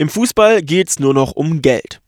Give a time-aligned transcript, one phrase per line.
[0.00, 2.00] Im Fußball geht's nur noch um Geld.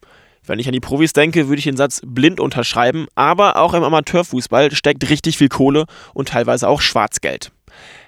[0.47, 3.83] Wenn ich an die Profis denke, würde ich den Satz blind unterschreiben, aber auch im
[3.83, 5.85] Amateurfußball steckt richtig viel Kohle
[6.15, 7.51] und teilweise auch Schwarzgeld.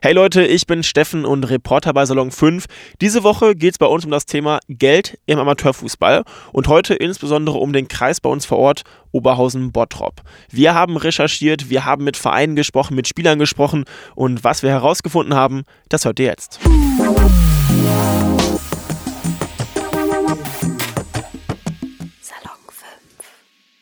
[0.01, 2.65] Hey Leute, ich bin Steffen und Reporter bei Salon 5.
[2.99, 7.59] Diese Woche geht es bei uns um das Thema Geld im Amateurfußball und heute insbesondere
[7.59, 8.81] um den Kreis bei uns vor Ort
[9.11, 10.23] Oberhausen-Bottrop.
[10.49, 15.35] Wir haben recherchiert, wir haben mit Vereinen gesprochen, mit Spielern gesprochen und was wir herausgefunden
[15.35, 16.59] haben, das hört ihr jetzt.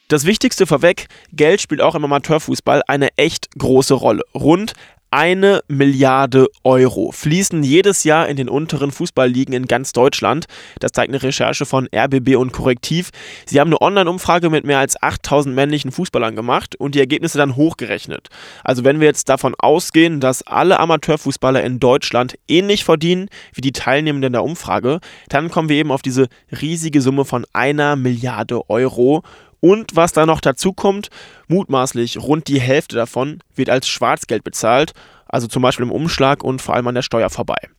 [0.09, 4.23] Das Wichtigste vorweg, Geld spielt auch im Amateurfußball eine echt große Rolle.
[4.35, 4.73] Rund
[5.16, 10.45] eine Milliarde Euro fließen jedes Jahr in den unteren Fußballligen in ganz Deutschland.
[10.80, 13.11] Das zeigt eine Recherche von RBB und Korrektiv.
[13.45, 17.55] Sie haben eine Online-Umfrage mit mehr als 8000 männlichen Fußballern gemacht und die Ergebnisse dann
[17.55, 18.30] hochgerechnet.
[18.63, 23.72] Also wenn wir jetzt davon ausgehen, dass alle Amateurfußballer in Deutschland ähnlich verdienen wie die
[23.72, 24.99] Teilnehmenden der Umfrage,
[25.30, 26.27] dann kommen wir eben auf diese
[26.59, 29.22] riesige Summe von einer Milliarde Euro.
[29.63, 31.09] Und was da noch dazu kommt,
[31.47, 34.92] mutmaßlich rund die Hälfte davon wird als Schwarzgeld bezahlt,
[35.25, 37.70] also zum Beispiel im Umschlag und vor allem an der Steuer vorbei.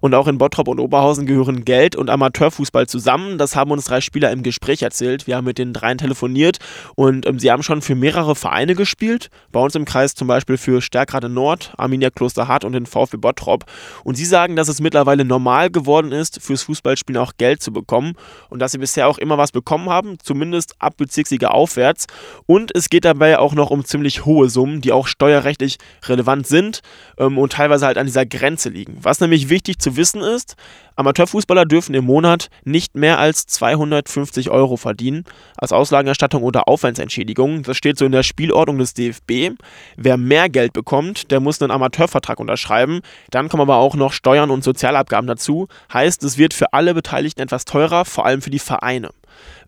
[0.00, 3.38] Und auch in Bottrop und Oberhausen gehören Geld und Amateurfußball zusammen.
[3.38, 5.26] Das haben uns drei Spieler im Gespräch erzählt.
[5.26, 6.58] Wir haben mit den dreien telefoniert
[6.94, 9.30] und ähm, sie haben schon für mehrere Vereine gespielt.
[9.52, 13.64] Bei uns im Kreis zum Beispiel für Stärkrade Nord, Arminia Klosterhardt und den VfB Bottrop.
[14.04, 18.14] Und sie sagen, dass es mittlerweile normal geworden ist, fürs Fußballspielen auch Geld zu bekommen
[18.50, 22.06] und dass sie bisher auch immer was bekommen haben, zumindest ab Bezirksliga aufwärts.
[22.46, 26.82] Und es geht dabei auch noch um ziemlich hohe Summen, die auch steuerrechtlich relevant sind
[27.18, 28.98] ähm, und teilweise halt an dieser Grenze liegen.
[29.00, 30.56] Was nämlich wichtig zu wissen ist,
[30.96, 35.24] Amateurfußballer dürfen im Monat nicht mehr als 250 Euro verdienen
[35.56, 37.62] als Auslagenerstattung oder Aufwandsentschädigung.
[37.62, 39.56] Das steht so in der Spielordnung des DFB.
[39.96, 43.00] Wer mehr Geld bekommt, der muss einen Amateurvertrag unterschreiben.
[43.30, 45.68] Dann kommen aber auch noch Steuern und Sozialabgaben dazu.
[45.92, 49.10] Heißt, es wird für alle Beteiligten etwas teurer, vor allem für die Vereine.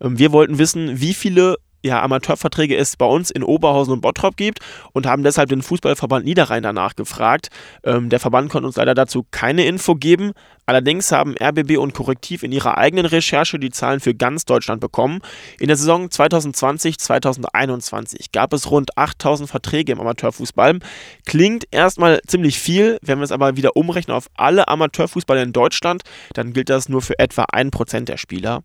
[0.00, 4.36] Ähm, wir wollten wissen, wie viele ja, Amateurverträge es bei uns in Oberhausen und Bottrop
[4.36, 4.60] gibt
[4.92, 7.48] und haben deshalb den Fußballverband Niederrhein danach gefragt.
[7.84, 10.32] Ähm, der Verband konnte uns leider dazu keine Info geben,
[10.68, 15.20] Allerdings haben RBB und Korrektiv in ihrer eigenen Recherche die Zahlen für ganz Deutschland bekommen.
[15.58, 20.80] In der Saison 2020-2021 gab es rund 8000 Verträge im Amateurfußball.
[21.24, 26.02] Klingt erstmal ziemlich viel, wenn wir es aber wieder umrechnen auf alle Amateurfußballer in Deutschland,
[26.34, 28.62] dann gilt das nur für etwa 1% der Spieler.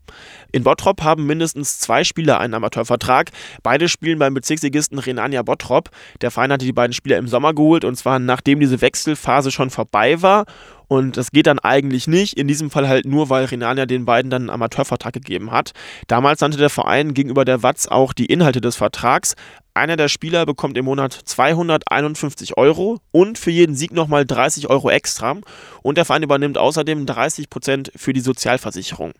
[0.51, 3.02] In Bottrop haben mindestens zwei Spieler einen Amateurvertrag.
[3.63, 5.89] Beide spielen beim Bezirksligisten Renania Bottrop.
[6.21, 9.69] Der Verein hatte die beiden Spieler im Sommer geholt und zwar nachdem diese Wechselphase schon
[9.69, 10.45] vorbei war
[10.93, 12.37] und das geht dann eigentlich nicht.
[12.37, 15.71] In diesem Fall halt nur, weil Renania den beiden dann einen Amateurvertrag gegeben hat.
[16.07, 19.35] Damals nannte der Verein gegenüber der Watz auch die Inhalte des Vertrags.
[19.73, 24.91] Einer der Spieler bekommt im Monat 251 Euro und für jeden Sieg nochmal 30 Euro
[24.91, 25.37] extra.
[25.81, 29.13] Und der Verein übernimmt außerdem 30 Prozent für die Sozialversicherung.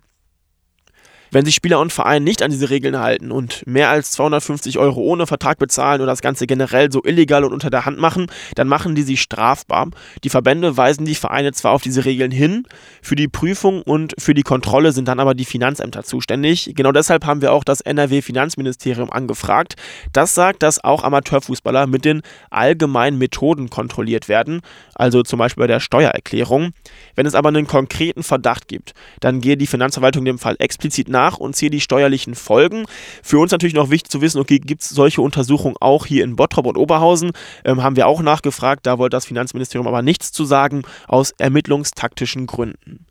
[1.33, 5.01] Wenn sich Spieler und Verein nicht an diese Regeln halten und mehr als 250 Euro
[5.01, 8.67] ohne Vertrag bezahlen oder das Ganze generell so illegal und unter der Hand machen, dann
[8.67, 9.89] machen die sie strafbar.
[10.23, 12.67] Die Verbände weisen die Vereine zwar auf diese Regeln hin,
[13.01, 16.71] für die Prüfung und für die Kontrolle sind dann aber die Finanzämter zuständig.
[16.75, 19.73] Genau deshalb haben wir auch das NRW-Finanzministerium angefragt.
[20.11, 22.21] Das sagt, dass auch Amateurfußballer mit den
[22.51, 24.61] allgemeinen Methoden kontrolliert werden,
[24.93, 26.73] also zum Beispiel bei der Steuererklärung.
[27.15, 31.22] Wenn es aber einen konkreten Verdacht gibt, dann gehe die Finanzverwaltung dem Fall explizit nach
[31.23, 32.85] nach und ziehe die steuerlichen Folgen.
[33.21, 36.35] Für uns natürlich noch wichtig zu wissen, okay, gibt es solche Untersuchungen auch hier in
[36.35, 37.31] Bottrop und Oberhausen?
[37.63, 42.47] Ähm, haben wir auch nachgefragt, da wollte das Finanzministerium aber nichts zu sagen, aus ermittlungstaktischen
[42.47, 43.05] Gründen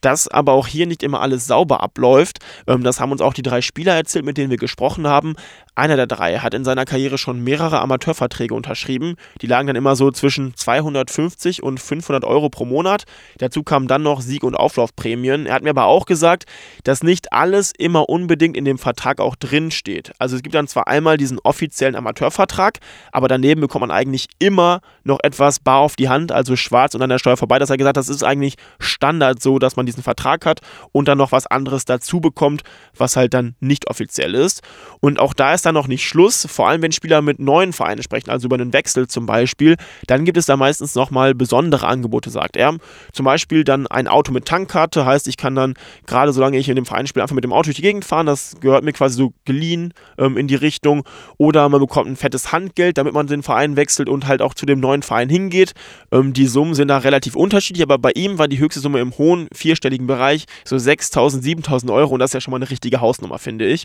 [0.00, 2.38] dass aber auch hier nicht immer alles sauber abläuft.
[2.66, 5.34] Ähm, das haben uns auch die drei Spieler erzählt, mit denen wir gesprochen haben.
[5.74, 9.14] Einer der drei hat in seiner Karriere schon mehrere Amateurverträge unterschrieben.
[9.40, 13.04] Die lagen dann immer so zwischen 250 und 500 Euro pro Monat.
[13.38, 15.46] Dazu kamen dann noch Sieg- und Auflaufprämien.
[15.46, 16.46] Er hat mir aber auch gesagt,
[16.82, 20.10] dass nicht alles immer unbedingt in dem Vertrag auch drin steht.
[20.18, 22.78] Also es gibt dann zwar einmal diesen offiziellen Amateurvertrag,
[23.12, 27.02] aber daneben bekommt man eigentlich immer noch etwas bar auf die Hand, also schwarz und
[27.02, 27.60] an der Steuer vorbei.
[27.60, 30.60] Das hat er gesagt, das ist eigentlich Standard so, dass man diesen Vertrag hat
[30.92, 32.62] und dann noch was anderes dazu bekommt,
[32.96, 34.62] was halt dann nicht offiziell ist.
[35.00, 38.02] Und auch da ist dann noch nicht Schluss, vor allem wenn Spieler mit neuen Vereinen
[38.02, 39.76] sprechen, also über einen Wechsel zum Beispiel,
[40.06, 42.76] dann gibt es da meistens nochmal besondere Angebote, sagt er.
[43.12, 45.74] Zum Beispiel dann ein Auto mit Tankkarte, heißt, ich kann dann
[46.06, 48.26] gerade solange ich in dem Verein spiele, einfach mit dem Auto durch die Gegend fahren,
[48.26, 51.04] das gehört mir quasi so geliehen ähm, in die Richtung.
[51.36, 54.66] Oder man bekommt ein fettes Handgeld, damit man den Verein wechselt und halt auch zu
[54.66, 55.72] dem neuen Verein hingeht.
[56.12, 59.16] Ähm, die Summen sind da relativ unterschiedlich, aber bei ihm war die höchste Summe im
[59.18, 62.70] hohen vier vierstelligen Bereich, so 6.000, 7.000 Euro und das ist ja schon mal eine
[62.70, 63.84] richtige Hausnummer, finde ich.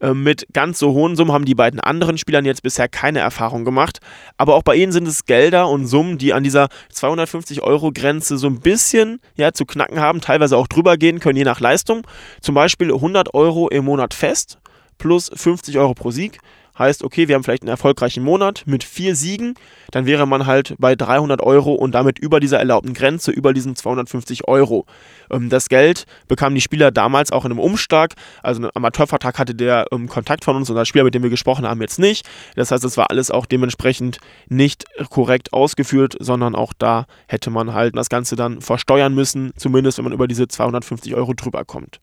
[0.00, 3.64] Ähm, mit ganz so hohen Summen haben die beiden anderen Spielern jetzt bisher keine Erfahrung
[3.64, 4.00] gemacht,
[4.38, 8.38] aber auch bei ihnen sind es Gelder und Summen, die an dieser 250 Euro Grenze
[8.38, 12.04] so ein bisschen ja, zu knacken haben, teilweise auch drüber gehen können, je nach Leistung.
[12.40, 14.58] Zum Beispiel 100 Euro im Monat fest
[14.98, 16.40] plus 50 Euro pro Sieg
[16.80, 19.54] heißt, okay, wir haben vielleicht einen erfolgreichen Monat mit vier Siegen,
[19.92, 23.76] dann wäre man halt bei 300 Euro und damit über dieser erlaubten Grenze, über diesen
[23.76, 24.86] 250 Euro.
[25.30, 29.54] Ähm, das Geld bekamen die Spieler damals auch in einem Umschlag, also einen Amateurvertrag hatte
[29.54, 32.28] der ähm, Kontakt von uns und der Spieler, mit dem wir gesprochen haben, jetzt nicht.
[32.56, 34.18] Das heißt, es war alles auch dementsprechend
[34.48, 39.98] nicht korrekt ausgeführt, sondern auch da hätte man halt das Ganze dann versteuern müssen, zumindest
[39.98, 42.00] wenn man über diese 250 Euro drüber kommt.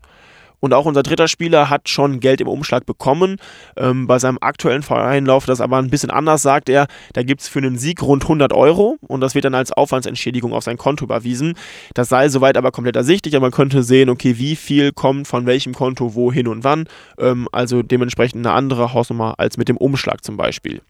[0.60, 3.38] Und auch unser dritter Spieler hat schon Geld im Umschlag bekommen.
[3.76, 6.88] Ähm, bei seinem aktuellen Verein läuft das aber ein bisschen anders, sagt er.
[7.14, 10.54] Da gibt es für einen Sieg rund 100 Euro und das wird dann als Aufwandsentschädigung
[10.54, 11.54] auf sein Konto überwiesen.
[11.94, 15.46] Das sei soweit aber komplett ersichtlich, aber man könnte sehen, okay, wie viel kommt von
[15.46, 16.88] welchem Konto wohin und wann.
[17.20, 20.82] Ähm, also dementsprechend eine andere Hausnummer als mit dem Umschlag zum Beispiel.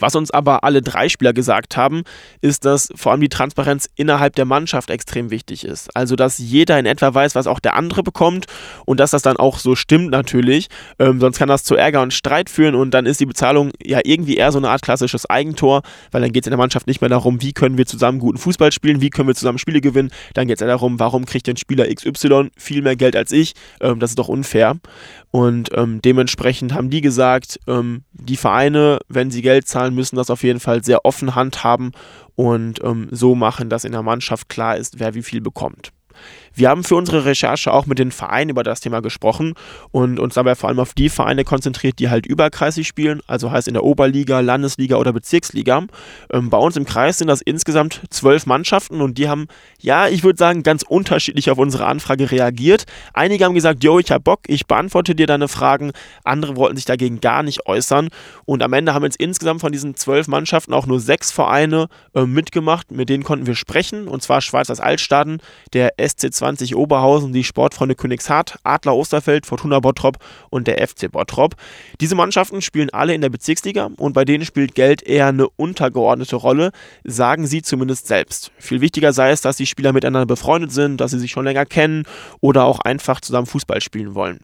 [0.00, 2.02] Was uns aber alle drei Spieler gesagt haben,
[2.40, 5.94] ist, dass vor allem die Transparenz innerhalb der Mannschaft extrem wichtig ist.
[5.94, 8.46] Also, dass jeder in etwa weiß, was auch der andere bekommt
[8.86, 10.68] und dass das dann auch so stimmt natürlich.
[10.98, 14.00] Ähm, sonst kann das zu Ärger und Streit führen und dann ist die Bezahlung ja
[14.02, 17.00] irgendwie eher so eine Art klassisches Eigentor, weil dann geht es in der Mannschaft nicht
[17.00, 20.10] mehr darum, wie können wir zusammen guten Fußball spielen, wie können wir zusammen Spiele gewinnen.
[20.34, 23.54] Dann geht es eher darum, warum kriegt denn Spieler XY viel mehr Geld als ich.
[23.80, 24.76] Ähm, das ist doch unfair.
[25.30, 30.30] Und ähm, dementsprechend haben die gesagt, ähm, die Vereine, wenn sie Geld zahlen, müssen das
[30.30, 31.92] auf jeden Fall sehr offen handhaben
[32.34, 35.92] und ähm, so machen, dass in der Mannschaft klar ist, wer wie viel bekommt.
[36.54, 39.54] Wir haben für unsere Recherche auch mit den Vereinen über das Thema gesprochen
[39.92, 43.68] und uns dabei vor allem auf die Vereine konzentriert, die halt überkreisig spielen, also heißt
[43.68, 45.84] in der Oberliga, Landesliga oder Bezirksliga.
[46.32, 49.46] Ähm, bei uns im Kreis sind das insgesamt zwölf Mannschaften und die haben,
[49.80, 52.84] ja, ich würde sagen, ganz unterschiedlich auf unsere Anfrage reagiert.
[53.14, 55.92] Einige haben gesagt, yo, ich hab Bock, ich beantworte dir deine Fragen.
[56.24, 58.08] Andere wollten sich dagegen gar nicht äußern.
[58.44, 62.24] Und am Ende haben jetzt insgesamt von diesen zwölf Mannschaften auch nur sechs Vereine äh,
[62.24, 64.08] mitgemacht, mit denen konnten wir sprechen.
[64.08, 65.40] Und zwar Schweizers Altstaden,
[65.72, 70.16] der SC 20 Oberhausen, die Sportfreunde Königshardt, Adler Osterfeld, Fortuna Bottrop
[70.48, 71.54] und der FC Bottrop.
[72.00, 76.36] Diese Mannschaften spielen alle in der Bezirksliga und bei denen spielt Geld eher eine untergeordnete
[76.36, 76.70] Rolle,
[77.04, 78.52] sagen sie zumindest selbst.
[78.56, 81.66] Viel wichtiger sei es, dass die Spieler miteinander befreundet sind, dass sie sich schon länger
[81.66, 82.04] kennen
[82.40, 84.40] oder auch einfach zusammen Fußball spielen wollen.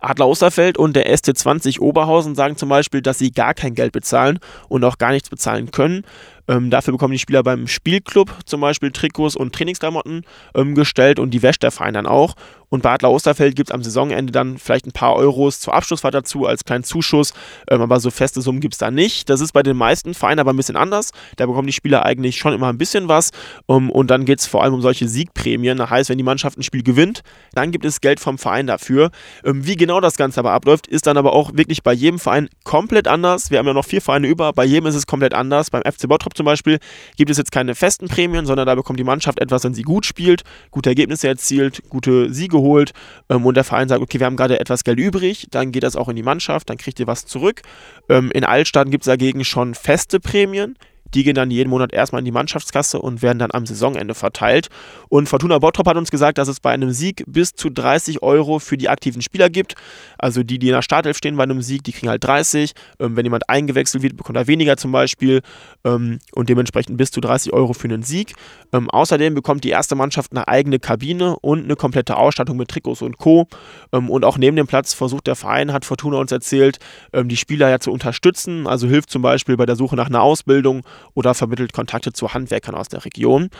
[0.00, 4.38] Adler Osterfeld und der ST20 Oberhausen sagen zum Beispiel, dass sie gar kein Geld bezahlen
[4.68, 6.04] und auch gar nichts bezahlen können.
[6.48, 10.22] Ähm, dafür bekommen die Spieler beim Spielclub zum Beispiel Trikots und Trainingsklamotten
[10.54, 12.34] ähm, gestellt und die wäscht der Verein dann auch.
[12.68, 16.14] Und bei Adler Osterfeld gibt es am Saisonende dann vielleicht ein paar Euros zur Abschlussfahrt
[16.14, 17.32] dazu als kleinen Zuschuss,
[17.70, 19.30] ähm, aber so feste Summen gibt es da nicht.
[19.30, 21.12] Das ist bei den meisten Vereinen aber ein bisschen anders.
[21.36, 23.30] Da bekommen die Spieler eigentlich schon immer ein bisschen was
[23.66, 25.78] um, und dann geht es vor allem um solche Siegprämien.
[25.78, 27.22] Das heißt, wenn die Mannschaft ein Spiel gewinnt,
[27.54, 29.10] dann gibt es Geld vom Verein dafür.
[29.44, 32.48] Ähm, wie genau das Ganze aber abläuft, ist dann aber auch wirklich bei jedem Verein
[32.64, 33.50] komplett anders.
[33.50, 35.70] Wir haben ja noch vier Vereine über, bei jedem ist es komplett anders.
[35.70, 36.78] Beim FC Bottrop zum Beispiel
[37.16, 40.06] gibt es jetzt keine festen Prämien, sondern da bekommt die Mannschaft etwas, wenn sie gut
[40.06, 42.92] spielt, gute Ergebnisse erzielt, gute Siege holt
[43.28, 45.96] ähm, und der Verein sagt, okay, wir haben gerade etwas Geld übrig, dann geht das
[45.96, 47.62] auch in die Mannschaft, dann kriegt ihr was zurück.
[48.08, 50.76] Ähm, in Altstadt gibt es dagegen schon feste Prämien.
[51.14, 54.68] Die gehen dann jeden Monat erstmal in die Mannschaftskasse und werden dann am Saisonende verteilt.
[55.08, 58.58] Und Fortuna Bottrop hat uns gesagt, dass es bei einem Sieg bis zu 30 Euro
[58.58, 59.74] für die aktiven Spieler gibt.
[60.18, 62.72] Also die, die in der Startelf stehen bei einem Sieg, die kriegen halt 30.
[62.98, 65.42] Ähm, wenn jemand eingewechselt wird, bekommt er weniger zum Beispiel.
[65.84, 68.34] Ähm, und dementsprechend bis zu 30 Euro für einen Sieg.
[68.72, 73.02] Ähm, außerdem bekommt die erste Mannschaft eine eigene Kabine und eine komplette Ausstattung mit Trikots
[73.02, 73.46] und Co.
[73.92, 76.78] Ähm, und auch neben dem Platz versucht der Verein, hat Fortuna uns erzählt,
[77.12, 78.66] ähm, die Spieler ja zu unterstützen.
[78.66, 80.82] Also hilft zum Beispiel bei der Suche nach einer Ausbildung
[81.14, 83.50] oder vermittelt Kontakte zu Handwerkern aus der Region.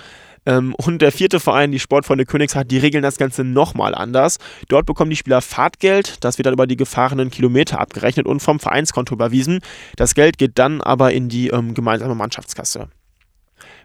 [0.46, 4.38] Ähm, und der vierte Verein, die Sportfreunde Königshardt, die regeln das Ganze nochmal anders.
[4.68, 8.60] Dort bekommen die Spieler Fahrtgeld, das wird dann über die gefahrenen Kilometer abgerechnet und vom
[8.60, 9.60] Vereinskonto überwiesen.
[9.96, 12.88] Das Geld geht dann aber in die ähm, gemeinsame Mannschaftskasse.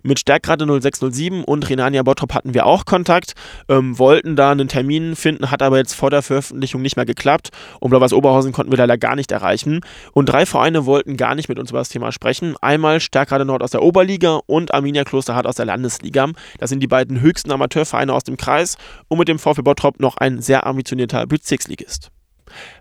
[0.04, 3.34] Mit Stärkrade 0607 und Renania Bottrop hatten wir auch Kontakt,
[3.70, 7.50] ähm, wollten da einen Termin finden, hat aber jetzt vor der Veröffentlichung nicht mehr geklappt.
[7.80, 9.82] Und Blau-Weiß Oberhausen konnten wir leider gar nicht erreichen.
[10.13, 12.56] Und drei Vereine wollten gar nicht mit uns über das Thema sprechen.
[12.62, 16.28] Einmal Stärkrade Nord aus der Oberliga und Arminia Klosterhardt aus der Landesliga.
[16.60, 20.18] Das sind die beiden höchsten Amateurvereine aus dem Kreis und mit dem VfB Bottrop noch
[20.18, 22.12] ein sehr ambitionierter Bezirksligist.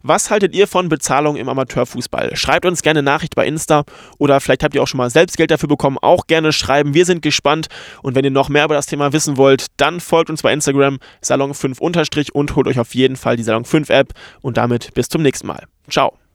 [0.02, 2.36] Was haltet ihr von Bezahlung im Amateurfußball?
[2.36, 3.84] Schreibt uns gerne Nachricht bei Insta
[4.18, 5.98] oder vielleicht habt ihr auch schon mal selbst Geld dafür bekommen.
[6.00, 6.94] Auch gerne schreiben.
[6.94, 7.68] Wir sind gespannt.
[8.02, 10.98] Und wenn ihr noch mehr über das Thema wissen wollt, dann folgt uns bei Instagram
[11.22, 14.12] Salon5 und holt euch auf jeden Fall die Salon 5 App.
[14.40, 15.64] Und damit bis zum nächsten Mal.
[15.88, 16.29] Ciao.